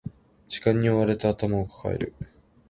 [0.47, 2.13] 時間に追われて頭を抱える